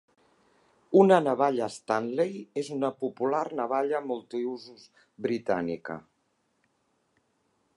[1.01, 4.87] Una navalla Stanley és una popular navalla multiusos
[5.27, 5.99] britànica